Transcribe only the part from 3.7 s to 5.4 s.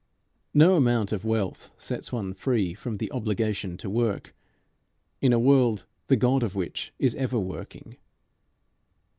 to work in a